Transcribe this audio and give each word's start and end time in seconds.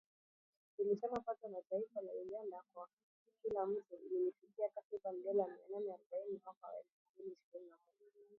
Ilisema 0.79 1.19
pato 1.19 1.47
la 1.47 1.61
taifa 1.69 2.01
la 2.01 2.11
Uganda 2.13 2.63
kwa 2.73 2.87
kila 3.41 3.65
mtu 3.65 3.99
lilifikia 4.11 4.69
takriban 4.69 5.23
dola 5.23 5.47
mia 5.47 5.69
nane 5.79 5.93
arobaini 5.93 6.39
mwaka 6.45 6.67
wa 6.67 6.77
elfu 6.77 6.97
mbili 7.15 7.33
ishirini 7.35 7.69
na 7.69 7.75
moja 7.75 8.27